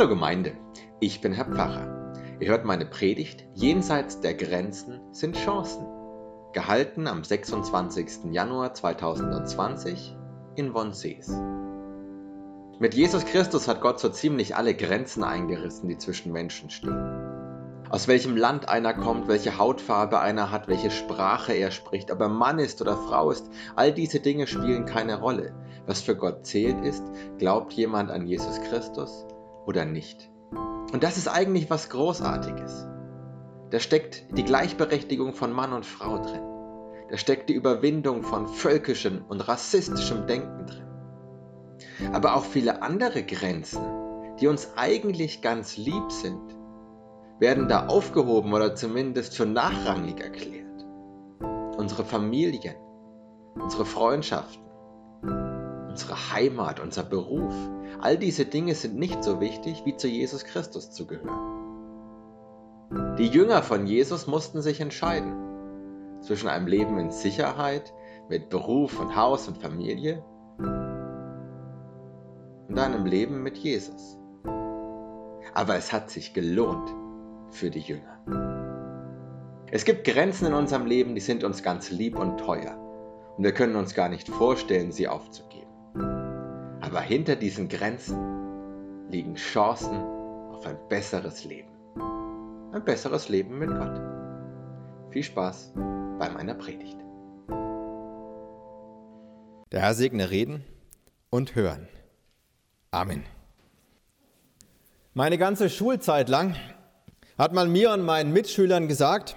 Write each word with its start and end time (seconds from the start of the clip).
Hallo 0.00 0.08
Gemeinde, 0.08 0.54
ich 0.98 1.20
bin 1.20 1.34
Herr 1.34 1.44
Pfarrer. 1.44 2.14
Ihr 2.40 2.48
hört 2.48 2.64
meine 2.64 2.86
Predigt 2.86 3.44
Jenseits 3.52 4.22
der 4.22 4.32
Grenzen 4.32 4.98
sind 5.12 5.36
Chancen, 5.36 5.86
gehalten 6.54 7.06
am 7.06 7.22
26. 7.22 8.32
Januar 8.32 8.72
2020 8.72 10.16
in 10.56 10.72
Wonsees. 10.72 11.30
Mit 12.78 12.94
Jesus 12.94 13.26
Christus 13.26 13.68
hat 13.68 13.82
Gott 13.82 14.00
so 14.00 14.08
ziemlich 14.08 14.56
alle 14.56 14.74
Grenzen 14.74 15.22
eingerissen, 15.22 15.90
die 15.90 15.98
zwischen 15.98 16.32
Menschen 16.32 16.70
stehen. 16.70 17.84
Aus 17.90 18.08
welchem 18.08 18.38
Land 18.38 18.70
einer 18.70 18.94
kommt, 18.94 19.28
welche 19.28 19.58
Hautfarbe 19.58 20.18
einer 20.18 20.50
hat, 20.50 20.66
welche 20.66 20.90
Sprache 20.90 21.52
er 21.52 21.72
spricht, 21.72 22.10
ob 22.10 22.20
er 22.22 22.30
Mann 22.30 22.58
ist 22.58 22.80
oder 22.80 22.96
Frau 22.96 23.30
ist, 23.30 23.50
all 23.76 23.92
diese 23.92 24.20
Dinge 24.20 24.46
spielen 24.46 24.86
keine 24.86 25.20
Rolle. 25.20 25.52
Was 25.84 26.00
für 26.00 26.16
Gott 26.16 26.46
zählt 26.46 26.82
ist, 26.86 27.04
glaubt 27.36 27.74
jemand 27.74 28.10
an 28.10 28.26
Jesus 28.26 28.62
Christus 28.62 29.26
oder 29.66 29.84
nicht. 29.84 30.30
Und 30.92 31.02
das 31.02 31.16
ist 31.16 31.28
eigentlich 31.28 31.70
was 31.70 31.90
Großartiges. 31.90 32.86
Da 33.70 33.78
steckt 33.78 34.24
die 34.36 34.44
Gleichberechtigung 34.44 35.32
von 35.32 35.52
Mann 35.52 35.72
und 35.72 35.86
Frau 35.86 36.18
drin. 36.18 36.42
Da 37.10 37.16
steckt 37.16 37.48
die 37.48 37.54
Überwindung 37.54 38.22
von 38.22 38.48
völkischem 38.48 39.24
und 39.28 39.46
rassistischem 39.46 40.26
Denken 40.26 40.66
drin. 40.66 40.86
Aber 42.12 42.34
auch 42.34 42.44
viele 42.44 42.82
andere 42.82 43.22
Grenzen, 43.22 43.82
die 44.40 44.48
uns 44.48 44.72
eigentlich 44.76 45.42
ganz 45.42 45.76
lieb 45.76 46.10
sind, 46.10 46.56
werden 47.38 47.68
da 47.68 47.86
aufgehoben 47.86 48.52
oder 48.52 48.74
zumindest 48.74 49.36
für 49.36 49.46
nachrangig 49.46 50.20
erklärt. 50.20 50.86
Unsere 51.76 52.04
Familien, 52.04 52.74
unsere 53.54 53.86
Freundschaften, 53.86 54.62
unsere 55.90 56.32
Heimat, 56.32 56.80
unser 56.80 57.02
Beruf, 57.02 57.52
all 58.00 58.16
diese 58.16 58.44
Dinge 58.44 58.74
sind 58.74 58.96
nicht 58.96 59.24
so 59.24 59.40
wichtig, 59.40 59.82
wie 59.84 59.96
zu 59.96 60.06
Jesus 60.06 60.44
Christus 60.44 60.92
zu 60.92 61.06
gehören. 61.06 61.58
Die 63.18 63.26
Jünger 63.26 63.62
von 63.62 63.86
Jesus 63.86 64.26
mussten 64.28 64.62
sich 64.62 64.80
entscheiden 64.80 65.34
zwischen 66.20 66.48
einem 66.48 66.66
Leben 66.66 66.98
in 66.98 67.10
Sicherheit 67.10 67.92
mit 68.28 68.50
Beruf 68.50 69.00
und 69.00 69.16
Haus 69.16 69.48
und 69.48 69.58
Familie 69.58 70.24
und 72.68 72.78
einem 72.78 73.04
Leben 73.04 73.42
mit 73.42 73.58
Jesus. 73.58 74.16
Aber 75.54 75.74
es 75.74 75.92
hat 75.92 76.10
sich 76.10 76.32
gelohnt 76.32 76.88
für 77.50 77.70
die 77.70 77.80
Jünger. 77.80 78.22
Es 79.72 79.84
gibt 79.84 80.04
Grenzen 80.04 80.46
in 80.46 80.54
unserem 80.54 80.86
Leben, 80.86 81.16
die 81.16 81.20
sind 81.20 81.42
uns 81.42 81.64
ganz 81.64 81.90
lieb 81.90 82.16
und 82.16 82.38
teuer. 82.38 82.76
Und 83.36 83.42
wir 83.44 83.52
können 83.52 83.74
uns 83.74 83.94
gar 83.94 84.08
nicht 84.08 84.28
vorstellen, 84.28 84.92
sie 84.92 85.08
aufzugeben. 85.08 85.69
Aber 85.94 87.00
hinter 87.00 87.36
diesen 87.36 87.68
Grenzen 87.68 89.08
liegen 89.10 89.34
Chancen 89.34 89.96
auf 90.52 90.66
ein 90.66 90.76
besseres 90.88 91.44
Leben. 91.44 91.68
Ein 92.72 92.84
besseres 92.84 93.28
Leben 93.28 93.58
mit 93.58 93.70
Gott. 93.70 94.00
Viel 95.10 95.22
Spaß 95.24 95.72
bei 96.18 96.28
meiner 96.30 96.54
Predigt. 96.54 96.96
Der 99.72 99.80
Herr 99.80 99.94
segne 99.94 100.30
Reden 100.30 100.64
und 101.30 101.54
Hören. 101.54 101.88
Amen. 102.90 103.24
Meine 105.14 105.38
ganze 105.38 105.70
Schulzeit 105.70 106.28
lang 106.28 106.56
hat 107.38 107.52
man 107.52 107.70
mir 107.70 107.92
und 107.92 108.02
meinen 108.02 108.32
Mitschülern 108.32 108.88
gesagt, 108.88 109.36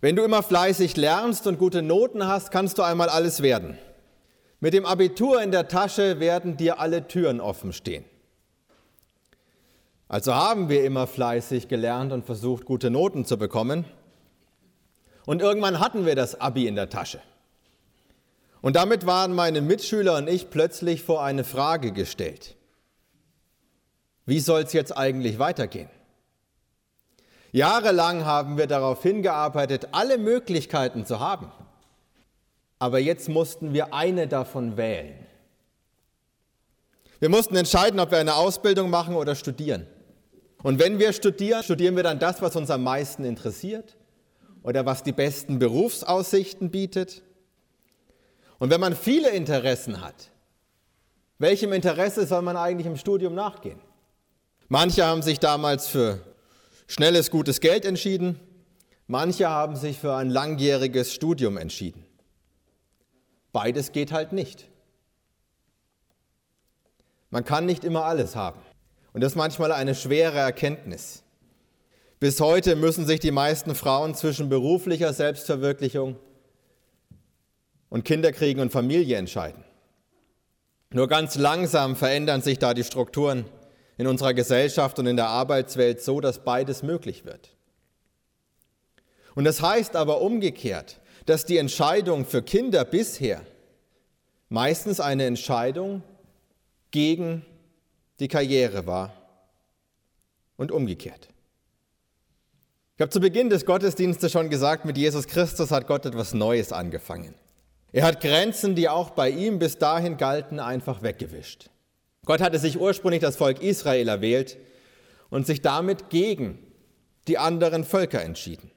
wenn 0.00 0.16
du 0.16 0.24
immer 0.24 0.42
fleißig 0.42 0.96
lernst 0.96 1.46
und 1.46 1.58
gute 1.58 1.82
Noten 1.82 2.26
hast, 2.26 2.50
kannst 2.50 2.78
du 2.78 2.82
einmal 2.82 3.08
alles 3.08 3.42
werden. 3.42 3.78
Mit 4.62 4.74
dem 4.74 4.86
Abitur 4.86 5.42
in 5.42 5.50
der 5.50 5.66
Tasche 5.66 6.20
werden 6.20 6.56
dir 6.56 6.78
alle 6.78 7.08
Türen 7.08 7.40
offen 7.40 7.72
stehen. 7.72 8.04
Also 10.06 10.36
haben 10.36 10.68
wir 10.68 10.84
immer 10.84 11.08
fleißig 11.08 11.66
gelernt 11.66 12.12
und 12.12 12.24
versucht, 12.24 12.64
gute 12.64 12.88
Noten 12.88 13.24
zu 13.24 13.38
bekommen. 13.38 13.84
Und 15.26 15.42
irgendwann 15.42 15.80
hatten 15.80 16.06
wir 16.06 16.14
das 16.14 16.40
Abi 16.40 16.68
in 16.68 16.76
der 16.76 16.88
Tasche. 16.88 17.18
Und 18.60 18.76
damit 18.76 19.04
waren 19.04 19.34
meine 19.34 19.62
Mitschüler 19.62 20.16
und 20.16 20.28
ich 20.28 20.48
plötzlich 20.48 21.02
vor 21.02 21.24
eine 21.24 21.42
Frage 21.42 21.90
gestellt. 21.90 22.54
Wie 24.26 24.38
soll 24.38 24.62
es 24.62 24.72
jetzt 24.72 24.96
eigentlich 24.96 25.40
weitergehen? 25.40 25.90
Jahrelang 27.50 28.24
haben 28.24 28.58
wir 28.58 28.68
darauf 28.68 29.02
hingearbeitet, 29.02 29.88
alle 29.90 30.18
Möglichkeiten 30.18 31.04
zu 31.04 31.18
haben. 31.18 31.50
Aber 32.82 32.98
jetzt 32.98 33.28
mussten 33.28 33.74
wir 33.74 33.94
eine 33.94 34.26
davon 34.26 34.76
wählen. 34.76 35.14
Wir 37.20 37.28
mussten 37.28 37.54
entscheiden, 37.54 38.00
ob 38.00 38.10
wir 38.10 38.18
eine 38.18 38.34
Ausbildung 38.34 38.90
machen 38.90 39.14
oder 39.14 39.36
studieren. 39.36 39.86
Und 40.64 40.80
wenn 40.80 40.98
wir 40.98 41.12
studieren, 41.12 41.62
studieren 41.62 41.94
wir 41.94 42.02
dann 42.02 42.18
das, 42.18 42.42
was 42.42 42.56
uns 42.56 42.70
am 42.70 42.82
meisten 42.82 43.22
interessiert 43.22 43.96
oder 44.64 44.84
was 44.84 45.04
die 45.04 45.12
besten 45.12 45.60
Berufsaussichten 45.60 46.72
bietet. 46.72 47.22
Und 48.58 48.70
wenn 48.70 48.80
man 48.80 48.96
viele 48.96 49.30
Interessen 49.30 50.00
hat, 50.00 50.32
welchem 51.38 51.72
Interesse 51.72 52.26
soll 52.26 52.42
man 52.42 52.56
eigentlich 52.56 52.88
im 52.88 52.96
Studium 52.96 53.36
nachgehen? 53.36 53.78
Manche 54.66 55.06
haben 55.06 55.22
sich 55.22 55.38
damals 55.38 55.86
für 55.86 56.18
schnelles, 56.88 57.30
gutes 57.30 57.60
Geld 57.60 57.84
entschieden. 57.84 58.40
Manche 59.06 59.48
haben 59.48 59.76
sich 59.76 60.00
für 60.00 60.16
ein 60.16 60.30
langjähriges 60.30 61.14
Studium 61.14 61.58
entschieden. 61.58 62.06
Beides 63.52 63.92
geht 63.92 64.12
halt 64.12 64.32
nicht. 64.32 64.68
Man 67.30 67.44
kann 67.44 67.66
nicht 67.66 67.84
immer 67.84 68.04
alles 68.04 68.36
haben. 68.36 68.60
Und 69.12 69.22
das 69.22 69.32
ist 69.32 69.36
manchmal 69.36 69.72
eine 69.72 69.94
schwere 69.94 70.38
Erkenntnis. 70.38 71.22
Bis 72.18 72.40
heute 72.40 72.76
müssen 72.76 73.06
sich 73.06 73.20
die 73.20 73.30
meisten 73.30 73.74
Frauen 73.74 74.14
zwischen 74.14 74.48
beruflicher 74.48 75.12
Selbstverwirklichung 75.12 76.16
und 77.88 78.04
Kinderkriegen 78.04 78.62
und 78.62 78.70
Familie 78.70 79.16
entscheiden. 79.16 79.64
Nur 80.92 81.08
ganz 81.08 81.36
langsam 81.36 81.96
verändern 81.96 82.40
sich 82.42 82.58
da 82.58 82.74
die 82.74 82.84
Strukturen 82.84 83.44
in 83.98 84.06
unserer 84.06 84.34
Gesellschaft 84.34 84.98
und 84.98 85.06
in 85.06 85.16
der 85.16 85.28
Arbeitswelt 85.28 86.00
so, 86.00 86.20
dass 86.20 86.44
beides 86.44 86.82
möglich 86.82 87.24
wird. 87.24 87.50
Und 89.34 89.44
das 89.44 89.62
heißt 89.62 89.96
aber 89.96 90.20
umgekehrt, 90.20 91.00
dass 91.26 91.46
die 91.46 91.58
Entscheidung 91.58 92.24
für 92.24 92.42
Kinder 92.42 92.84
bisher 92.84 93.42
meistens 94.48 95.00
eine 95.00 95.24
Entscheidung 95.24 96.02
gegen 96.90 97.44
die 98.20 98.28
Karriere 98.28 98.86
war 98.86 99.12
und 100.56 100.70
umgekehrt. 100.70 101.28
Ich 102.96 103.00
habe 103.00 103.10
zu 103.10 103.20
Beginn 103.20 103.50
des 103.50 103.64
Gottesdienstes 103.64 104.30
schon 104.30 104.50
gesagt, 104.50 104.84
mit 104.84 104.96
Jesus 104.98 105.26
Christus 105.26 105.70
hat 105.70 105.86
Gott 105.86 106.04
etwas 106.06 106.34
Neues 106.34 106.72
angefangen. 106.72 107.34
Er 107.90 108.04
hat 108.04 108.20
Grenzen, 108.20 108.74
die 108.74 108.88
auch 108.88 109.10
bei 109.10 109.30
ihm 109.30 109.58
bis 109.58 109.78
dahin 109.78 110.16
galten, 110.16 110.60
einfach 110.60 111.02
weggewischt. 111.02 111.70
Gott 112.24 112.40
hatte 112.40 112.58
sich 112.58 112.78
ursprünglich 112.78 113.20
das 113.20 113.36
Volk 113.36 113.60
Israel 113.62 114.08
erwählt 114.08 114.56
und 115.30 115.46
sich 115.46 115.62
damit 115.62 116.10
gegen 116.10 116.58
die 117.26 117.38
anderen 117.38 117.84
Völker 117.84 118.22
entschieden. 118.22 118.70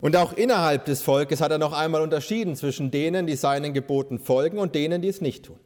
Und 0.00 0.16
auch 0.16 0.32
innerhalb 0.32 0.84
des 0.84 1.02
Volkes 1.02 1.40
hat 1.40 1.50
er 1.50 1.58
noch 1.58 1.72
einmal 1.72 2.02
unterschieden 2.02 2.56
zwischen 2.56 2.90
denen, 2.90 3.26
die 3.26 3.36
seinen 3.36 3.72
Geboten 3.72 4.18
folgen 4.18 4.58
und 4.58 4.74
denen, 4.74 5.02
die 5.02 5.08
es 5.08 5.20
nicht 5.20 5.44
tun. 5.44 5.58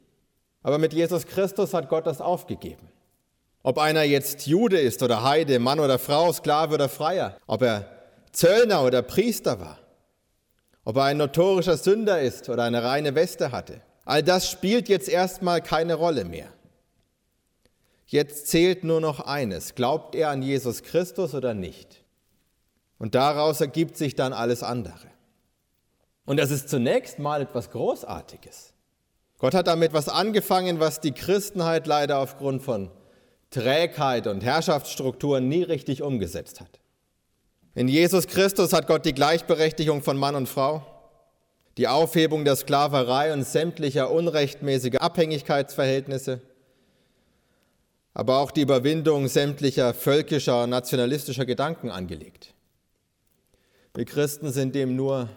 Aber 0.62 0.78
mit 0.78 0.92
Jesus 0.92 1.26
Christus 1.26 1.74
hat 1.74 1.88
Gott 1.88 2.06
das 2.06 2.20
aufgegeben. 2.20 2.88
Ob 3.62 3.78
einer 3.78 4.02
jetzt 4.02 4.46
Jude 4.46 4.78
ist 4.78 5.02
oder 5.02 5.24
Heide, 5.24 5.58
Mann 5.58 5.80
oder 5.80 5.98
Frau, 5.98 6.32
Sklave 6.32 6.74
oder 6.74 6.88
Freier, 6.88 7.36
ob 7.46 7.62
er 7.62 7.86
Zöllner 8.32 8.84
oder 8.84 9.02
Priester 9.02 9.60
war, 9.60 9.78
ob 10.84 10.96
er 10.96 11.04
ein 11.04 11.16
notorischer 11.16 11.76
Sünder 11.76 12.20
ist 12.20 12.48
oder 12.48 12.64
eine 12.64 12.82
reine 12.82 13.14
Weste 13.14 13.50
hatte, 13.50 13.80
all 14.04 14.22
das 14.22 14.50
spielt 14.50 14.88
jetzt 14.88 15.08
erstmal 15.08 15.60
keine 15.60 15.94
Rolle 15.94 16.24
mehr. 16.24 16.48
Jetzt 18.06 18.46
zählt 18.46 18.84
nur 18.84 19.00
noch 19.02 19.20
eines. 19.20 19.74
Glaubt 19.74 20.14
er 20.14 20.30
an 20.30 20.40
Jesus 20.40 20.82
Christus 20.82 21.34
oder 21.34 21.52
nicht? 21.52 22.02
Und 22.98 23.14
daraus 23.14 23.60
ergibt 23.60 23.96
sich 23.96 24.14
dann 24.14 24.32
alles 24.32 24.62
andere. 24.62 25.06
Und 26.24 26.38
das 26.38 26.50
ist 26.50 26.68
zunächst 26.68 27.18
mal 27.18 27.42
etwas 27.42 27.70
Großartiges. 27.70 28.74
Gott 29.38 29.54
hat 29.54 29.68
damit 29.68 29.92
was 29.92 30.08
angefangen, 30.08 30.80
was 30.80 31.00
die 31.00 31.12
Christenheit 31.12 31.86
leider 31.86 32.18
aufgrund 32.18 32.62
von 32.62 32.90
Trägheit 33.50 34.26
und 34.26 34.42
Herrschaftsstrukturen 34.42 35.48
nie 35.48 35.62
richtig 35.62 36.02
umgesetzt 36.02 36.60
hat. 36.60 36.80
In 37.74 37.86
Jesus 37.88 38.26
Christus 38.26 38.72
hat 38.72 38.88
Gott 38.88 39.04
die 39.04 39.14
Gleichberechtigung 39.14 40.02
von 40.02 40.16
Mann 40.18 40.34
und 40.34 40.48
Frau, 40.48 40.84
die 41.76 41.86
Aufhebung 41.86 42.44
der 42.44 42.56
Sklaverei 42.56 43.32
und 43.32 43.44
sämtlicher 43.44 44.10
unrechtmäßiger 44.10 45.00
Abhängigkeitsverhältnisse, 45.00 46.42
aber 48.12 48.38
auch 48.38 48.50
die 48.50 48.62
Überwindung 48.62 49.28
sämtlicher 49.28 49.94
völkischer, 49.94 50.66
nationalistischer 50.66 51.46
Gedanken 51.46 51.90
angelegt. 51.90 52.52
Wir 53.98 54.04
Christen 54.04 54.52
sind 54.52 54.76
dem 54.76 54.94
nur 54.94 55.28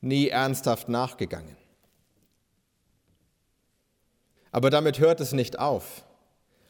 nie 0.00 0.28
ernsthaft 0.28 0.88
nachgegangen. 0.88 1.58
Aber 4.50 4.70
damit 4.70 4.98
hört 4.98 5.20
es 5.20 5.32
nicht 5.32 5.58
auf. 5.58 6.06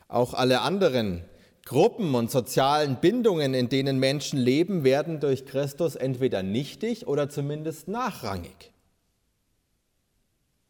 Auch 0.08 0.34
alle 0.34 0.62
anderen 0.62 1.24
Gruppen 1.64 2.16
und 2.16 2.32
sozialen 2.32 2.96
Bindungen, 2.96 3.54
in 3.54 3.68
denen 3.68 4.00
Menschen 4.00 4.36
leben, 4.40 4.82
werden 4.82 5.20
durch 5.20 5.46
Christus 5.46 5.94
entweder 5.94 6.42
nichtig 6.42 7.06
oder 7.06 7.28
zumindest 7.28 7.86
nachrangig. 7.86 8.72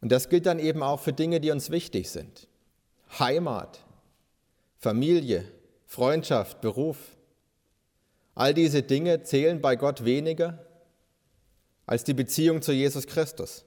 Und 0.02 0.12
das 0.12 0.28
gilt 0.28 0.44
dann 0.44 0.58
eben 0.58 0.82
auch 0.82 1.00
für 1.00 1.14
Dinge, 1.14 1.40
die 1.40 1.50
uns 1.50 1.70
wichtig 1.70 2.11
sind. 2.11 2.46
Heimat, 3.19 3.87
Familie, 4.76 5.50
Freundschaft, 5.87 6.61
Beruf. 6.61 7.16
All 8.40 8.54
diese 8.54 8.82
Dinge 8.82 9.22
zählen 9.22 9.60
bei 9.60 9.76
Gott 9.76 10.06
weniger 10.06 10.64
als 11.84 12.04
die 12.04 12.14
Beziehung 12.14 12.62
zu 12.62 12.72
Jesus 12.72 13.06
Christus. 13.06 13.66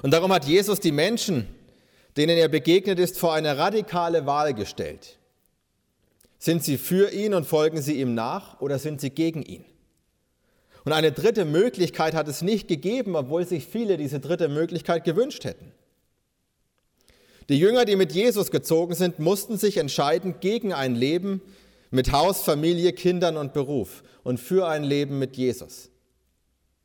Und 0.00 0.14
darum 0.14 0.32
hat 0.32 0.46
Jesus 0.46 0.80
die 0.80 0.90
Menschen, 0.90 1.46
denen 2.16 2.38
er 2.38 2.48
begegnet 2.48 2.98
ist, 2.98 3.18
vor 3.18 3.34
eine 3.34 3.58
radikale 3.58 4.24
Wahl 4.24 4.54
gestellt. 4.54 5.18
Sind 6.38 6.64
sie 6.64 6.78
für 6.78 7.12
ihn 7.12 7.34
und 7.34 7.44
folgen 7.44 7.82
sie 7.82 8.00
ihm 8.00 8.14
nach 8.14 8.58
oder 8.62 8.78
sind 8.78 9.02
sie 9.02 9.10
gegen 9.10 9.42
ihn? 9.42 9.66
Und 10.86 10.92
eine 10.92 11.12
dritte 11.12 11.44
Möglichkeit 11.44 12.14
hat 12.14 12.26
es 12.26 12.40
nicht 12.40 12.68
gegeben, 12.68 13.16
obwohl 13.16 13.46
sich 13.46 13.66
viele 13.66 13.98
diese 13.98 14.18
dritte 14.18 14.48
Möglichkeit 14.48 15.04
gewünscht 15.04 15.44
hätten. 15.44 15.72
Die 17.50 17.58
Jünger, 17.58 17.84
die 17.84 17.96
mit 17.96 18.12
Jesus 18.12 18.50
gezogen 18.50 18.94
sind, 18.94 19.18
mussten 19.18 19.58
sich 19.58 19.76
entscheiden 19.76 20.36
gegen 20.40 20.72
ein 20.72 20.94
Leben 20.94 21.42
mit 21.92 22.10
Haus, 22.10 22.42
Familie, 22.42 22.92
Kindern 22.92 23.36
und 23.36 23.52
Beruf 23.52 24.02
und 24.24 24.40
für 24.40 24.66
ein 24.66 24.82
Leben 24.82 25.18
mit 25.18 25.36
Jesus. 25.36 25.90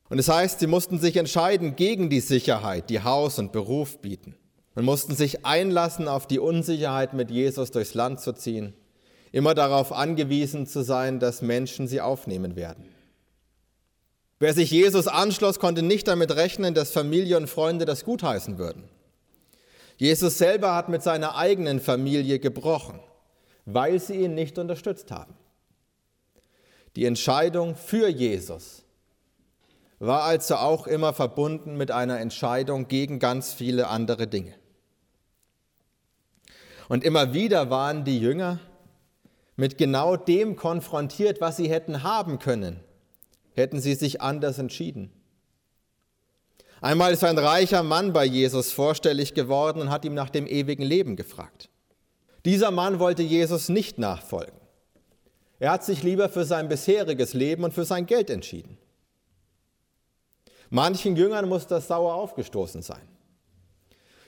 Und 0.10 0.20
es 0.20 0.28
das 0.28 0.36
heißt, 0.36 0.60
sie 0.60 0.68
mussten 0.68 1.00
sich 1.00 1.18
entscheiden 1.18 1.76
gegen 1.76 2.10
die 2.10 2.20
Sicherheit, 2.20 2.90
die 2.90 3.02
Haus 3.02 3.40
und 3.40 3.52
Beruf 3.52 4.00
bieten 4.00 4.36
und 4.76 4.86
mussten 4.86 5.16
sich 5.16 5.46
einlassen 5.46 6.08
auf 6.08 6.28
die 6.28 6.40
Unsicherheit, 6.40 7.14
mit 7.14 7.32
Jesus 7.32 7.72
durchs 7.72 7.94
Land 7.94 8.22
zu 8.22 8.34
ziehen, 8.34 8.74
immer 9.32 9.56
darauf 9.56 9.92
angewiesen 9.92 10.68
zu 10.68 10.84
sein, 10.84 11.20
dass 11.20 11.42
Menschen 11.42 11.88
sie 11.88 12.00
aufnehmen 12.00 12.56
werden. 12.56 12.86
Wer 14.40 14.54
sich 14.54 14.70
Jesus 14.72 15.08
anschloss, 15.08 15.60
konnte 15.60 15.82
nicht 15.82 16.08
damit 16.08 16.36
rechnen, 16.36 16.74
dass 16.74 16.92
Familie 16.92 17.38
und 17.38 17.48
Freunde 17.48 17.86
das 17.86 18.06
gutheißen 18.06 18.58
würden. 18.58 18.84
Jesus 19.98 20.38
selber 20.38 20.76
hat 20.76 20.90
mit 20.90 21.02
seiner 21.02 21.36
eigenen 21.36 21.80
Familie 21.80 22.40
gebrochen, 22.40 23.00
weil 23.68 24.00
sie 24.00 24.24
ihn 24.24 24.34
nicht 24.34 24.58
unterstützt 24.58 25.12
haben. 25.12 25.36
Die 26.96 27.06
Entscheidung 27.06 27.76
für 27.76 28.08
Jesus 28.08 28.84
war 30.00 30.24
also 30.24 30.56
auch 30.56 30.88
immer 30.88 31.12
verbunden 31.14 31.76
mit 31.76 31.92
einer 31.92 32.20
Entscheidung 32.20 32.88
gegen 32.88 33.20
ganz 33.20 33.54
viele 33.54 33.88
andere 33.88 34.28
Dinge. 34.28 34.54
Und 36.88 37.04
immer 37.04 37.34
wieder 37.34 37.70
waren 37.70 38.06
die 38.06 38.20
Jünger 38.20 38.60
mit 39.58 39.78
genau 39.78 40.16
dem 40.16 40.56
konfrontiert, 40.56 41.42
was 41.42 41.58
sie 41.58 41.70
hätten 41.70 42.04
haben 42.04 42.40
können, 42.40 42.80
hätten 43.54 43.82
sie 43.82 43.96
sich 43.96 44.22
anders 44.22 44.60
entschieden. 44.60 45.12
Einmal 46.80 47.12
ist 47.12 47.24
ein 47.26 47.38
reicher 47.38 47.84
Mann 47.84 48.14
bei 48.14 48.24
Jesus 48.24 48.72
vorstellig 48.72 49.34
geworden 49.34 49.82
und 49.82 49.90
hat 49.90 50.06
ihm 50.06 50.14
nach 50.14 50.30
dem 50.30 50.48
ewigen 50.48 50.84
Leben 50.84 51.18
gefragt. 51.18 51.70
Dieser 52.46 52.72
Mann 52.72 53.00
wollte 53.00 53.24
Jesus 53.24 53.70
nicht 53.70 53.98
nachfolgen. 53.98 54.56
Er 55.60 55.72
hat 55.72 55.84
sich 55.84 56.04
lieber 56.04 56.30
für 56.30 56.46
sein 56.46 56.70
bisheriges 56.70 57.34
Leben 57.34 57.64
und 57.64 57.74
für 57.74 57.86
sein 57.86 58.06
Geld 58.06 58.30
entschieden. 58.30 58.78
Manchen 60.70 61.16
Jüngern 61.16 61.48
muss 61.48 61.68
das 61.68 61.88
sauer 61.88 62.14
aufgestoßen 62.14 62.82
sein. 62.82 63.08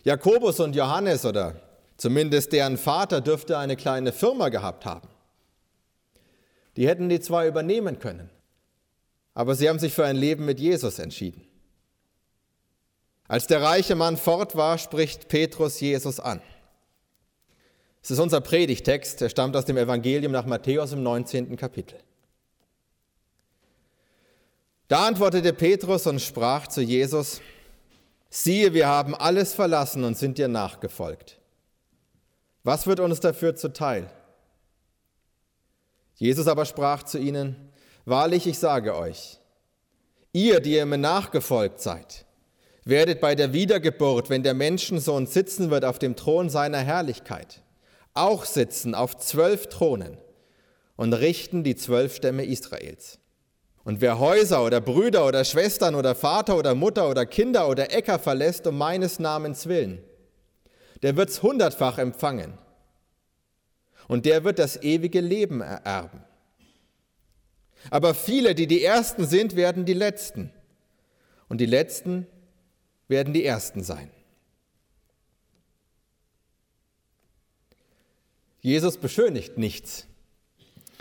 Jakobus 0.03 0.59
und 0.59 0.75
Johannes 0.75 1.25
oder 1.25 1.61
zumindest 1.97 2.53
deren 2.53 2.77
Vater 2.77 3.21
dürfte 3.21 3.57
eine 3.57 3.75
kleine 3.75 4.11
Firma 4.11 4.49
gehabt 4.49 4.85
haben. 4.85 5.07
Die 6.77 6.87
hätten 6.87 7.09
die 7.09 7.19
zwar 7.19 7.45
übernehmen 7.45 7.99
können, 7.99 8.29
aber 9.33 9.55
sie 9.55 9.67
haben 9.67 9.79
sich 9.79 9.93
für 9.93 10.05
ein 10.05 10.15
Leben 10.15 10.45
mit 10.45 10.59
Jesus 10.59 10.97
entschieden. 10.97 11.45
Als 13.27 13.45
der 13.47 13.61
reiche 13.61 13.95
Mann 13.95 14.17
fort 14.17 14.55
war, 14.55 14.77
spricht 14.77 15.27
Petrus 15.27 15.79
Jesus 15.79 16.19
an. 16.19 16.41
Es 18.01 18.11
ist 18.11 18.19
unser 18.19 18.41
Predigtext, 18.41 19.21
er 19.21 19.29
stammt 19.29 19.55
aus 19.55 19.65
dem 19.65 19.77
Evangelium 19.77 20.31
nach 20.31 20.45
Matthäus 20.45 20.93
im 20.93 21.03
19. 21.03 21.57
Kapitel. 21.57 21.99
Da 24.87 25.05
antwortete 25.05 25.53
Petrus 25.53 26.07
und 26.07 26.19
sprach 26.19 26.67
zu 26.67 26.81
Jesus, 26.81 27.41
siehe, 28.29 28.73
wir 28.73 28.87
haben 28.87 29.13
alles 29.15 29.53
verlassen 29.53 30.03
und 30.03 30.17
sind 30.17 30.37
dir 30.37 30.47
nachgefolgt. 30.47 31.39
Was 32.63 32.87
wird 32.87 32.99
uns 32.99 33.19
dafür 33.19 33.55
zuteil? 33.55 34.09
Jesus 36.15 36.47
aber 36.47 36.65
sprach 36.65 37.03
zu 37.03 37.17
ihnen, 37.17 37.55
wahrlich, 38.05 38.47
ich 38.47 38.59
sage 38.59 38.95
euch, 38.95 39.39
ihr, 40.33 40.59
die 40.59 40.73
ihr 40.73 40.85
mir 40.85 40.97
nachgefolgt 40.97 41.79
seid, 41.79 42.25
werdet 42.83 43.21
bei 43.21 43.35
der 43.35 43.53
Wiedergeburt, 43.53 44.29
wenn 44.29 44.43
der 44.43 44.53
Menschensohn 44.53 45.27
sitzen 45.27 45.69
wird 45.69 45.85
auf 45.85 45.99
dem 45.99 46.15
Thron 46.15 46.49
seiner 46.49 46.79
Herrlichkeit, 46.79 47.61
auch 48.13 48.45
sitzen 48.45 48.95
auf 48.95 49.17
zwölf 49.17 49.67
Thronen 49.67 50.17
und 50.95 51.13
richten 51.13 51.63
die 51.63 51.75
zwölf 51.75 52.15
Stämme 52.15 52.45
Israels. 52.45 53.19
Und 53.83 54.01
wer 54.01 54.19
Häuser 54.19 54.63
oder 54.63 54.81
Brüder 54.81 55.25
oder 55.25 55.43
Schwestern 55.45 55.95
oder 55.95 56.13
Vater 56.13 56.57
oder 56.57 56.75
Mutter 56.75 57.09
oder 57.09 57.25
Kinder 57.25 57.69
oder 57.69 57.91
Äcker 57.93 58.19
verlässt 58.19 58.67
um 58.67 58.77
meines 58.77 59.19
Namens 59.19 59.67
willen, 59.67 60.03
der 61.01 61.15
wird's 61.15 61.41
hundertfach 61.41 61.97
empfangen. 61.97 62.57
Und 64.07 64.25
der 64.25 64.43
wird 64.43 64.59
das 64.59 64.81
ewige 64.81 65.21
Leben 65.21 65.61
ererben. 65.61 66.23
Aber 67.89 68.13
viele, 68.13 68.55
die 68.55 68.67
die 68.67 68.83
Ersten 68.83 69.25
sind, 69.25 69.55
werden 69.55 69.85
die 69.85 69.93
Letzten. 69.93 70.51
Und 71.47 71.61
die 71.61 71.65
Letzten 71.65 72.27
werden 73.07 73.33
die 73.33 73.45
Ersten 73.45 73.83
sein. 73.83 74.11
Jesus 78.61 78.97
beschönigt 78.97 79.57
nichts. 79.57 80.05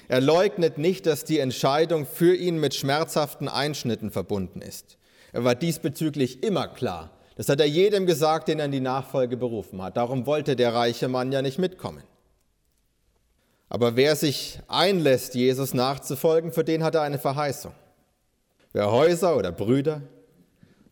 Er 0.09 0.21
leugnet 0.21 0.79
nicht, 0.79 1.07
dass 1.07 1.25
die 1.25 1.39
Entscheidung 1.39 2.07
für 2.07 2.35
ihn 2.35 2.59
mit 2.59 2.75
schmerzhaften 2.75 3.49
Einschnitten 3.49 4.11
verbunden 4.11 4.63
ist. 4.63 4.97
Er 5.33 5.45
war 5.45 5.55
diesbezüglich 5.55 6.43
immer 6.43 6.69
klar. 6.69 7.11
Das 7.37 7.49
hat 7.49 7.61
er 7.61 7.67
jedem 7.67 8.07
gesagt, 8.07 8.49
den 8.49 8.59
er 8.59 8.65
in 8.65 8.73
die 8.73 8.81
Nachfolge 8.81 9.37
berufen 9.37 9.83
hat. 9.83 9.97
Darum 9.97 10.27
wollte 10.27 10.57
der 10.57 10.75
reiche 10.75 11.09
Mann 11.09 11.31
ja 11.31 11.43
nicht 11.43 11.59
mitkommen. 11.59 12.03
Aber 13.69 13.97
wer 13.97 14.17
sich 14.17 14.61
einlässt, 14.67 15.35
Jesus 15.35 15.75
nachzufolgen, 15.75 16.53
für 16.53 16.65
den 16.65 16.83
hat 16.83 16.95
er 16.95 17.03
eine 17.03 17.19
Verheißung. 17.19 17.75
Wer 18.73 18.91
Häuser 18.91 19.37
oder 19.37 19.53
Brüder 19.53 20.03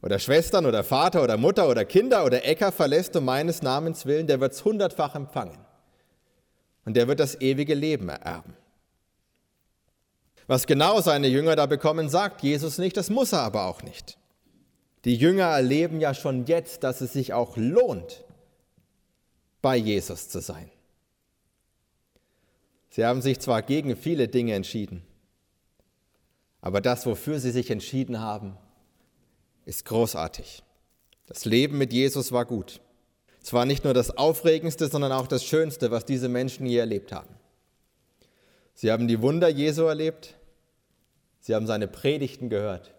oder 0.03 0.19
Schwestern 0.19 0.67
oder 0.67 0.85
Vater 0.85 1.23
oder 1.23 1.37
Mutter 1.37 1.69
oder 1.69 1.85
Kinder 1.85 2.25
oder 2.25 2.45
Äcker 2.45 2.71
verlässt 2.71 3.17
um 3.17 3.25
meines 3.25 3.63
Namens 3.63 4.05
willen, 4.05 4.27
der 4.27 4.41
wird 4.41 4.53
es 4.53 4.65
hundertfach 4.65 5.15
empfangen. 5.15 5.66
Und 6.87 6.97
der 6.97 7.09
wird 7.09 7.21
das 7.21 7.39
ewige 7.41 7.75
Leben 7.75 8.09
ererben. 8.09 8.57
Was 10.47 10.67
genau 10.67 11.01
seine 11.01 11.27
Jünger 11.27 11.57
da 11.57 11.67
bekommen, 11.67 12.09
sagt 12.09 12.43
Jesus 12.43 12.79
nicht, 12.79 12.97
das 12.97 13.11
muss 13.11 13.33
er 13.33 13.41
aber 13.41 13.67
auch 13.67 13.83
nicht. 13.83 14.17
Die 15.05 15.17
Jünger 15.17 15.47
erleben 15.47 16.01
ja 16.01 16.15
schon 16.15 16.47
jetzt, 16.47 16.85
dass 16.85 17.01
es 17.01 17.13
sich 17.13 17.33
auch 17.33 17.57
lohnt, 17.57 18.25
bei 19.61 19.77
Jesus 19.77 20.29
zu 20.29 20.41
sein. 20.41 20.71
Sie 22.91 23.05
haben 23.05 23.21
sich 23.21 23.41
zwar 23.41 23.63
gegen 23.63 23.97
viele 23.97 24.29
Dinge 24.29 24.55
entschieden, 24.55 25.03
aber 26.61 26.81
das, 26.81 27.05
wofür 27.05 27.41
sie 27.41 27.51
sich 27.51 27.71
entschieden 27.71 28.21
haben, 28.21 28.57
ist 29.65 29.85
großartig. 29.85 30.63
Das 31.27 31.45
Leben 31.45 31.79
mit 31.79 31.93
Jesus 31.93 32.31
war 32.31 32.45
gut. 32.45 32.81
Es 33.47 33.53
war 33.53 33.65
nicht 33.65 33.85
nur 33.85 33.95
das 33.95 34.19
Aufregendste, 34.19 34.89
sondern 34.89 35.13
auch 35.13 35.29
das 35.29 35.45
Schönste, 35.45 35.93
was 35.93 36.05
diese 36.05 36.29
Menschen 36.29 36.67
je 36.67 36.79
erlebt 36.79 37.13
haben. 37.13 37.33
Sie 38.75 38.91
haben 38.91 39.07
die 39.07 39.23
Wunder 39.23 39.49
Jesu 39.49 39.85
erlebt, 39.85 40.35
sie 41.39 41.55
haben 41.55 41.69
seine 41.69 41.87
Predigten 41.87 42.49
gehört 42.49 42.93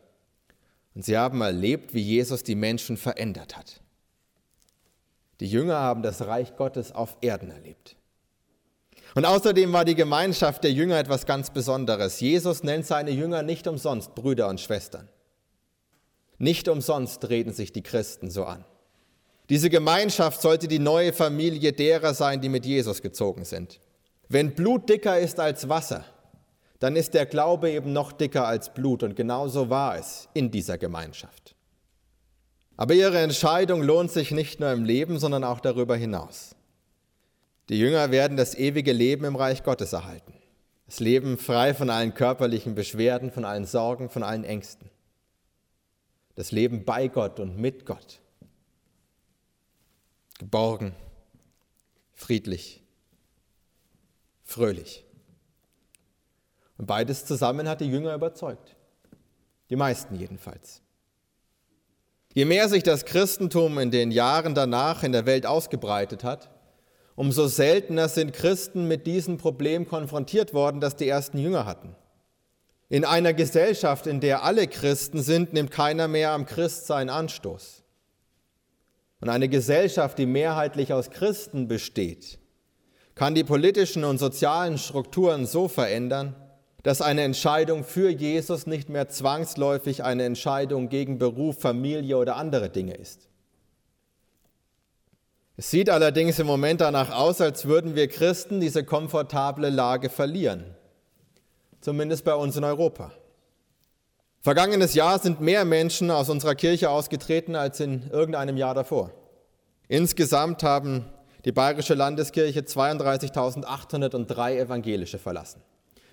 und 0.95 1.03
sie 1.03 1.17
haben 1.17 1.41
erlebt, 1.41 1.93
wie 1.93 1.99
Jesus 1.99 2.43
die 2.43 2.55
Menschen 2.55 2.95
verändert 2.95 3.57
hat. 3.57 3.81
Die 5.41 5.47
Jünger 5.47 5.79
haben 5.79 6.01
das 6.01 6.25
Reich 6.25 6.55
Gottes 6.55 6.93
auf 6.93 7.17
Erden 7.19 7.51
erlebt. 7.51 7.97
Und 9.15 9.25
außerdem 9.25 9.73
war 9.73 9.83
die 9.83 9.95
Gemeinschaft 9.95 10.63
der 10.63 10.71
Jünger 10.71 10.97
etwas 10.97 11.25
ganz 11.25 11.49
Besonderes. 11.49 12.21
Jesus 12.21 12.63
nennt 12.63 12.85
seine 12.85 13.11
Jünger 13.11 13.43
nicht 13.43 13.67
umsonst 13.67 14.15
Brüder 14.15 14.47
und 14.47 14.61
Schwestern. 14.61 15.09
Nicht 16.37 16.69
umsonst 16.69 17.27
reden 17.27 17.51
sich 17.51 17.73
die 17.73 17.83
Christen 17.83 18.31
so 18.31 18.45
an. 18.45 18.63
Diese 19.49 19.69
Gemeinschaft 19.69 20.41
sollte 20.41 20.67
die 20.67 20.79
neue 20.79 21.13
Familie 21.13 21.71
derer 21.71 22.13
sein, 22.13 22.41
die 22.41 22.49
mit 22.49 22.65
Jesus 22.65 23.01
gezogen 23.01 23.45
sind. 23.45 23.79
Wenn 24.27 24.53
Blut 24.55 24.89
dicker 24.89 25.17
ist 25.17 25.39
als 25.39 25.69
Wasser, 25.69 26.03
dann 26.79 26.95
ist 26.95 27.13
der 27.13 27.25
Glaube 27.25 27.71
eben 27.71 27.93
noch 27.93 28.11
dicker 28.11 28.45
als 28.45 28.73
Blut 28.73 29.03
und 29.03 29.15
genauso 29.15 29.69
war 29.69 29.97
es 29.97 30.27
in 30.33 30.51
dieser 30.51 30.77
Gemeinschaft. 30.77 31.55
Aber 32.75 32.93
ihre 32.93 33.19
Entscheidung 33.19 33.81
lohnt 33.81 34.11
sich 34.11 34.31
nicht 34.31 34.59
nur 34.59 34.71
im 34.71 34.83
Leben, 34.83 35.17
sondern 35.17 35.43
auch 35.43 35.59
darüber 35.59 35.95
hinaus. 35.95 36.55
Die 37.69 37.79
Jünger 37.79 38.11
werden 38.11 38.37
das 38.37 38.53
ewige 38.53 38.93
Leben 38.93 39.25
im 39.25 39.35
Reich 39.35 39.63
Gottes 39.63 39.93
erhalten. 39.93 40.33
Das 40.85 40.99
Leben 40.99 41.37
frei 41.37 41.73
von 41.73 41.89
allen 41.89 42.13
körperlichen 42.13 42.75
Beschwerden, 42.75 43.31
von 43.31 43.43
allen 43.43 43.65
Sorgen, 43.65 44.09
von 44.09 44.23
allen 44.23 44.43
Ängsten. 44.43 44.89
Das 46.35 46.51
Leben 46.51 46.85
bei 46.85 47.07
Gott 47.07 47.39
und 47.39 47.57
mit 47.57 47.85
Gott. 47.85 48.19
Geborgen, 50.37 50.93
friedlich, 52.13 52.83
fröhlich. 54.43 55.05
Und 56.77 56.85
beides 56.85 57.25
zusammen 57.25 57.67
hat 57.67 57.81
die 57.81 57.89
Jünger 57.89 58.13
überzeugt. 58.13 58.75
Die 59.69 59.75
meisten 59.75 60.15
jedenfalls. 60.15 60.81
Je 62.33 62.45
mehr 62.45 62.69
sich 62.69 62.83
das 62.83 63.05
Christentum 63.05 63.79
in 63.79 63.89
den 63.89 64.11
Jahren 64.11 64.53
danach 64.53 65.01
in 65.01 65.11
der 65.11 65.25
Welt 65.25 65.47
ausgebreitet 65.47 66.23
hat, 66.23 66.51
umso 67.15 67.47
seltener 67.47 68.09
sind 68.09 68.31
Christen 68.31 68.87
mit 68.87 69.07
diesem 69.07 69.39
Problem 69.39 69.87
konfrontiert 69.87 70.53
worden, 70.53 70.79
das 70.79 70.95
die 70.95 71.07
ersten 71.07 71.39
Jünger 71.39 71.65
hatten. 71.65 71.95
In 72.89 73.05
einer 73.05 73.33
Gesellschaft, 73.33 74.05
in 74.05 74.19
der 74.19 74.43
alle 74.43 74.67
Christen 74.67 75.23
sind, 75.23 75.51
nimmt 75.51 75.71
keiner 75.71 76.07
mehr 76.07 76.31
am 76.31 76.45
Christsein 76.45 77.09
Anstoß. 77.09 77.83
Und 79.19 79.29
eine 79.29 79.49
Gesellschaft, 79.49 80.17
die 80.17 80.25
mehrheitlich 80.25 80.93
aus 80.93 81.09
Christen 81.09 81.67
besteht, 81.67 82.39
kann 83.15 83.33
die 83.33 83.43
politischen 83.43 84.03
und 84.03 84.19
sozialen 84.19 84.77
Strukturen 84.77 85.45
so 85.47 85.67
verändern, 85.67 86.35
dass 86.83 87.01
eine 87.01 87.23
Entscheidung 87.23 87.83
für 87.83 88.09
Jesus 88.09 88.67
nicht 88.67 88.89
mehr 88.89 89.09
zwangsläufig 89.09 90.03
eine 90.03 90.23
Entscheidung 90.23 90.89
gegen 90.89 91.17
Beruf, 91.17 91.59
Familie 91.59 92.17
oder 92.17 92.35
andere 92.35 92.69
Dinge 92.69 92.93
ist. 92.93 93.27
Es 95.57 95.71
sieht 95.71 95.89
allerdings 95.89 96.37
im 96.37 96.45
Moment 96.45 96.81
danach 96.81 97.09
aus, 97.09 97.41
als 97.41 97.65
würden 97.65 97.95
wir 97.95 98.07
Christen 98.07 98.61
diese 98.61 98.83
komfortable 98.83 99.71
Lage 99.71 100.09
verlieren, 100.09 100.63
zumindest 101.81 102.23
bei 102.23 102.35
uns 102.35 102.55
in 102.55 102.63
Europa. 102.63 103.11
Vergangenes 104.47 104.93
Jahr 104.93 105.19
sind 105.19 105.41
mehr 105.41 105.65
Menschen 105.65 106.09
aus 106.09 106.29
unserer 106.29 106.55
Kirche 106.55 106.89
ausgetreten 106.89 107.57
als 107.57 107.81
in 107.81 108.09
irgendeinem 108.11 108.55
Jahr 108.55 108.73
davor. 108.73 109.11
Insgesamt 109.89 110.63
haben 110.63 111.03
die 111.43 111.51
Bayerische 111.51 111.95
Landeskirche 111.95 112.61
32.803 112.61 114.57
Evangelische 114.57 115.19
verlassen. 115.19 115.61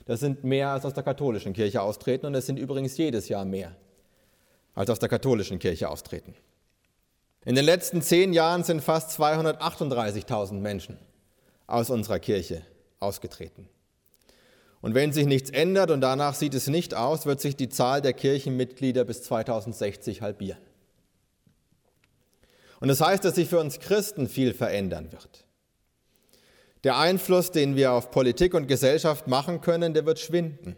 Das 0.06 0.18
sind 0.18 0.42
mehr 0.42 0.70
als 0.70 0.84
aus 0.84 0.94
der 0.94 1.04
katholischen 1.04 1.52
Kirche 1.52 1.80
austreten 1.80 2.26
und 2.26 2.34
es 2.34 2.46
sind 2.46 2.58
übrigens 2.58 2.96
jedes 2.96 3.28
Jahr 3.28 3.44
mehr 3.44 3.76
als 4.74 4.90
aus 4.90 4.98
der 4.98 5.08
katholischen 5.08 5.60
Kirche 5.60 5.88
austreten. 5.88 6.34
In 7.44 7.54
den 7.54 7.64
letzten 7.64 8.02
zehn 8.02 8.32
Jahren 8.32 8.64
sind 8.64 8.82
fast 8.82 9.16
238.000 9.16 10.54
Menschen 10.54 10.98
aus 11.68 11.88
unserer 11.88 12.18
Kirche 12.18 12.62
ausgetreten. 12.98 13.68
Und 14.84 14.94
wenn 14.94 15.14
sich 15.14 15.24
nichts 15.24 15.48
ändert, 15.48 15.90
und 15.90 16.02
danach 16.02 16.34
sieht 16.34 16.52
es 16.52 16.66
nicht 16.66 16.92
aus, 16.92 17.24
wird 17.24 17.40
sich 17.40 17.56
die 17.56 17.70
Zahl 17.70 18.02
der 18.02 18.12
Kirchenmitglieder 18.12 19.06
bis 19.06 19.22
2060 19.22 20.20
halbieren. 20.20 20.60
Und 22.80 22.88
das 22.88 23.00
heißt, 23.00 23.24
dass 23.24 23.36
sich 23.36 23.48
für 23.48 23.60
uns 23.60 23.80
Christen 23.80 24.28
viel 24.28 24.52
verändern 24.52 25.10
wird. 25.10 25.46
Der 26.84 26.98
Einfluss, 26.98 27.50
den 27.50 27.76
wir 27.76 27.92
auf 27.92 28.10
Politik 28.10 28.52
und 28.52 28.66
Gesellschaft 28.66 29.26
machen 29.26 29.62
können, 29.62 29.94
der 29.94 30.04
wird 30.04 30.18
schwinden. 30.18 30.76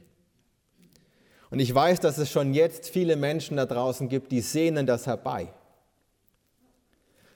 Und 1.51 1.59
ich 1.59 1.75
weiß, 1.75 1.99
dass 1.99 2.17
es 2.19 2.31
schon 2.31 2.55
jetzt 2.55 2.89
viele 2.89 3.17
Menschen 3.17 3.57
da 3.57 3.67
draußen 3.67 4.09
gibt, 4.09 4.31
die 4.31 4.41
sehnen 4.41 4.87
das 4.87 5.09
herbei. 5.09 5.53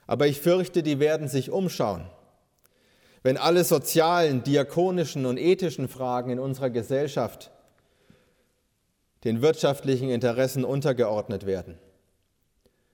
Aber 0.07 0.25
ich 0.25 0.39
fürchte, 0.39 0.83
die 0.83 0.99
werden 0.99 1.27
sich 1.27 1.51
umschauen. 1.51 2.05
Wenn 3.23 3.37
alle 3.37 3.63
sozialen, 3.63 4.43
diakonischen 4.43 5.25
und 5.25 5.37
ethischen 5.37 5.87
Fragen 5.87 6.31
in 6.31 6.39
unserer 6.39 6.69
Gesellschaft 6.69 7.51
den 9.23 9.41
wirtschaftlichen 9.41 10.09
Interessen 10.09 10.65
untergeordnet 10.65 11.45
werden, 11.45 11.77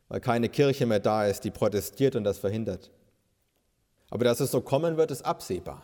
weil 0.09 0.19
keine 0.19 0.49
Kirche 0.49 0.85
mehr 0.85 0.99
da 0.99 1.25
ist, 1.25 1.43
die 1.45 1.51
protestiert 1.51 2.15
und 2.15 2.25
das 2.25 2.37
verhindert. 2.39 2.91
Aber 4.09 4.25
dass 4.25 4.39
es 4.39 4.51
so 4.51 4.61
kommen 4.61 4.97
wird, 4.97 5.11
ist 5.11 5.25
absehbar. 5.25 5.83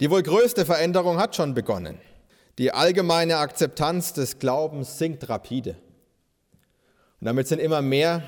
Die 0.00 0.10
wohl 0.10 0.22
größte 0.22 0.64
Veränderung 0.64 1.18
hat 1.18 1.36
schon 1.36 1.54
begonnen. 1.54 1.98
Die 2.58 2.72
allgemeine 2.72 3.38
Akzeptanz 3.38 4.12
des 4.12 4.38
Glaubens 4.38 4.98
sinkt 4.98 5.28
rapide. 5.28 5.76
Und 7.20 7.26
damit 7.26 7.48
sind 7.48 7.60
immer 7.60 7.82
mehr 7.82 8.22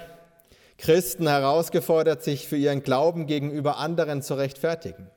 Christen 0.78 1.26
herausgefordert, 1.26 2.22
sich 2.22 2.48
für 2.48 2.56
ihren 2.56 2.82
Glauben 2.82 3.26
gegenüber 3.26 3.78
anderen 3.78 4.22
zu 4.22 4.34
rechtfertigen. 4.34 5.10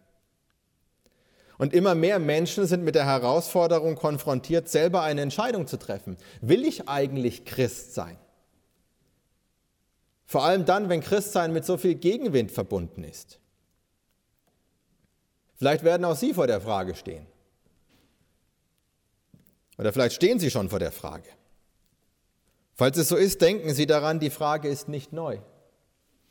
Und 1.59 1.73
immer 1.73 1.93
mehr 1.93 2.19
Menschen 2.19 2.65
sind 2.65 2.85
mit 2.85 2.95
der 2.95 3.05
Herausforderung 3.05 3.95
konfrontiert, 3.95 4.69
selber 4.69 5.01
eine 5.01 5.19
Entscheidung 5.21 5.67
zu 5.67 5.77
treffen. 5.77 6.15
Will 6.39 6.63
ich 6.63 6.87
eigentlich 6.87 7.43
Christ 7.43 7.93
sein? 7.93 8.17
Vor 10.25 10.45
allem 10.45 10.63
dann, 10.63 10.87
wenn 10.87 11.01
Christsein 11.01 11.51
mit 11.51 11.65
so 11.65 11.75
viel 11.75 11.95
Gegenwind 11.95 12.51
verbunden 12.51 13.03
ist. 13.03 13.39
Vielleicht 15.57 15.83
werden 15.83 16.05
auch 16.05 16.15
Sie 16.15 16.33
vor 16.33 16.47
der 16.47 16.61
Frage 16.61 16.95
stehen. 16.95 17.27
Oder 19.77 19.91
vielleicht 19.91 20.15
stehen 20.15 20.39
Sie 20.39 20.51
schon 20.51 20.69
vor 20.69 20.79
der 20.79 20.93
Frage. 20.93 21.27
Falls 22.75 22.97
es 22.97 23.09
so 23.09 23.17
ist, 23.17 23.41
denken 23.41 23.73
Sie 23.73 23.85
daran, 23.85 24.19
die 24.21 24.29
Frage 24.29 24.69
ist 24.69 24.87
nicht 24.87 25.11
neu. 25.11 25.39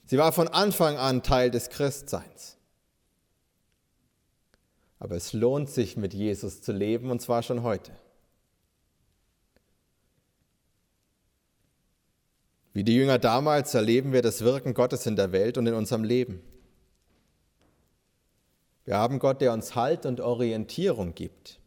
Sie 0.07 0.17
war 0.17 0.33
von 0.33 0.49
Anfang 0.49 0.97
an 0.97 1.23
Teil 1.23 1.51
des 1.51 1.69
Christseins. 1.69 2.58
Aber 4.99 5.17
es 5.17 5.33
lohnt 5.33 5.71
sich, 5.71 5.97
mit 5.97 6.15
Jesus 6.15 6.61
zu 6.61 6.73
leben, 6.73 7.11
und 7.11 7.21
zwar 7.21 7.43
schon 7.43 7.63
heute. 7.63 7.93
Wie 12.73 12.85
die 12.85 12.95
Jünger 12.95 13.19
damals 13.19 13.75
erleben 13.75 14.13
wir 14.13 14.23
das 14.23 14.43
Wirken 14.43 14.75
Gottes 14.75 15.07
in 15.07 15.17
der 15.17 15.33
Welt 15.33 15.59
und 15.59 15.67
in 15.67 15.75
unserem 15.75 16.05
Leben. 16.05 16.41
Wir 18.85 18.97
haben 18.97 19.19
Gott, 19.19 19.41
der 19.41 19.53
uns 19.53 19.75
Halt 19.75 20.07
und 20.07 20.21
Orientierung 20.21 21.15
gibt. 21.15 21.59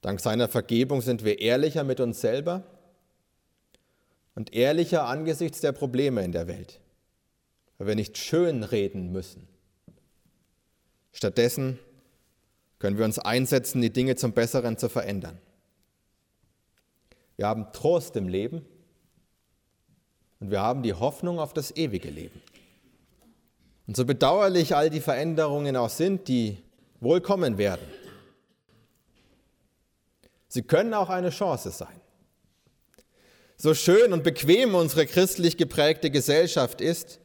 Dank 0.00 0.20
seiner 0.20 0.48
Vergebung 0.48 1.00
sind 1.02 1.24
wir 1.24 1.40
ehrlicher 1.40 1.84
mit 1.84 2.00
uns 2.00 2.20
selber 2.20 2.64
und 4.34 4.54
ehrlicher 4.54 5.06
angesichts 5.06 5.60
der 5.60 5.72
Probleme 5.72 6.24
in 6.24 6.32
der 6.32 6.48
Welt, 6.48 6.80
weil 7.78 7.86
wir 7.88 7.94
nicht 7.94 8.18
schön 8.18 8.62
reden 8.62 9.12
müssen. 9.12 9.46
Stattdessen 11.12 11.78
können 12.78 12.98
wir 12.98 13.04
uns 13.04 13.18
einsetzen, 13.18 13.82
die 13.82 13.92
Dinge 13.92 14.16
zum 14.16 14.32
Besseren 14.32 14.78
zu 14.78 14.88
verändern. 14.88 15.38
Wir 17.36 17.46
haben 17.46 17.72
Trost 17.72 18.16
im 18.16 18.28
Leben 18.28 18.66
und 20.40 20.50
wir 20.50 20.60
haben 20.60 20.82
die 20.82 20.94
Hoffnung 20.94 21.38
auf 21.38 21.52
das 21.52 21.74
ewige 21.76 22.10
Leben. 22.10 22.40
Und 23.86 23.96
so 23.96 24.04
bedauerlich 24.04 24.74
all 24.76 24.90
die 24.90 25.00
Veränderungen 25.00 25.76
auch 25.76 25.90
sind, 25.90 26.28
die 26.28 26.58
wohl 27.00 27.20
kommen 27.20 27.58
werden, 27.58 27.86
sie 30.48 30.62
können 30.62 30.94
auch 30.94 31.08
eine 31.08 31.30
Chance 31.30 31.70
sein. 31.70 32.00
So 33.56 33.74
schön 33.74 34.12
und 34.12 34.24
bequem 34.24 34.74
unsere 34.74 35.06
christlich 35.06 35.58
geprägte 35.58 36.10
Gesellschaft 36.10 36.80
ist, 36.80 37.19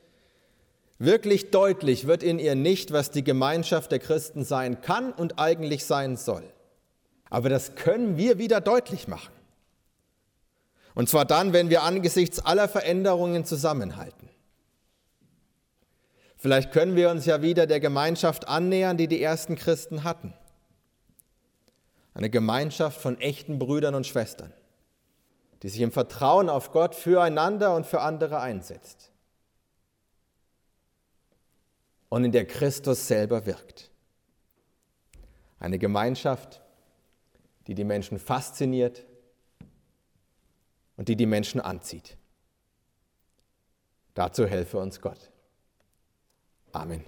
wirklich 0.98 1.52
deutlich 1.52 2.08
wird 2.08 2.24
in 2.24 2.40
ihr 2.40 2.56
nicht, 2.56 2.92
was 2.92 3.12
die 3.12 3.24
Gemeinschaft 3.24 3.92
der 3.92 4.00
Christen 4.00 4.44
sein 4.44 4.82
kann 4.82 5.12
und 5.12 5.40
eigentlich 5.40 5.86
sein 5.86 6.18
soll. 6.18 6.44
Aber 7.30 7.50
das 7.50 7.76
können 7.76 8.18
wir 8.18 8.38
wieder 8.38 8.62
deutlich 8.62 9.08
machen. 9.08 9.34
Und 10.94 11.10
zwar 11.10 11.26
dann, 11.26 11.52
wenn 11.52 11.70
wir 11.70 11.84
angesichts 11.84 12.40
aller 12.40 12.70
Veränderungen 12.70 13.44
zusammenhalten. 13.44 14.30
Vielleicht 16.38 16.72
können 16.72 16.96
wir 16.96 17.10
uns 17.10 17.26
ja 17.26 17.42
wieder 17.42 17.68
der 17.68 17.80
Gemeinschaft 17.80 18.48
annähern, 18.48 18.98
die 18.98 19.08
die 19.08 19.22
ersten 19.22 19.56
Christen 19.56 20.04
hatten. 20.04 20.34
Eine 22.14 22.30
Gemeinschaft 22.30 23.02
von 23.02 23.20
echten 23.20 23.60
Brüdern 23.60 23.96
und 23.96 24.08
Schwestern, 24.08 24.54
die 25.64 25.70
sich 25.70 25.82
im 25.82 25.92
Vertrauen 25.92 26.48
auf 26.48 26.72
Gott 26.72 26.96
füreinander 26.96 27.76
und 27.76 27.86
für 27.86 28.00
andere 28.00 28.40
einsetzt. 28.40 29.12
Und 32.10 32.24
in 32.24 32.32
der 32.32 32.46
Christus 32.46 33.08
selber 33.08 33.46
wirkt. 33.46 33.92
Eine 35.60 35.80
Gemeinschaft, 35.80 36.62
die 37.68 37.76
die 37.76 37.84
Menschen 37.84 38.20
fasziniert 38.20 39.06
und 40.98 41.10
die 41.10 41.16
die 41.16 41.26
Menschen 41.26 41.60
anzieht. 41.60 42.18
Dazu 44.14 44.46
helfe 44.46 44.78
uns 44.78 45.02
Gott. 45.02 45.30
Amen. 46.72 47.04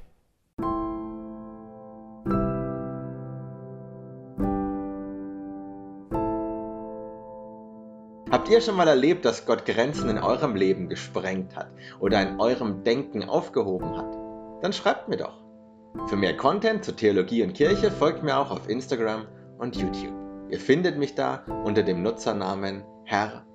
Habt 8.29 8.49
ihr 8.49 8.59
schon 8.59 8.75
mal 8.75 8.87
erlebt, 8.87 9.23
dass 9.23 9.45
Gott 9.45 9.65
Grenzen 9.65 10.09
in 10.09 10.17
eurem 10.17 10.55
Leben 10.55 10.89
gesprengt 10.89 11.55
hat 11.55 11.69
oder 11.99 12.21
in 12.21 12.39
eurem 12.41 12.83
Denken 12.83 13.23
aufgehoben 13.23 13.95
hat? 13.97 14.26
Dann 14.61 14.73
schreibt 14.73 15.07
mir 15.09 15.17
doch. 15.17 15.43
Für 16.07 16.15
mehr 16.15 16.37
Content 16.37 16.85
zur 16.85 16.95
Theologie 16.95 17.43
und 17.43 17.53
Kirche 17.53 17.91
folgt 17.91 18.23
mir 18.23 18.37
auch 18.37 18.51
auf 18.51 18.69
Instagram 18.69 19.27
und 19.57 19.75
YouTube. 19.75 20.13
Ihr 20.49 20.59
findet 20.59 20.97
mich 20.97 21.15
da 21.15 21.43
unter 21.65 21.83
dem 21.83 22.01
Nutzernamen 22.03 22.83
Herr-Pfarrer. 23.05 23.45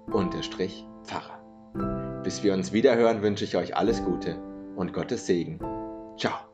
Bis 2.22 2.42
wir 2.42 2.52
uns 2.54 2.72
wiederhören, 2.72 3.22
wünsche 3.22 3.44
ich 3.44 3.56
euch 3.56 3.76
alles 3.76 4.04
Gute 4.04 4.36
und 4.76 4.92
Gottes 4.92 5.26
Segen. 5.26 5.58
Ciao. 6.18 6.51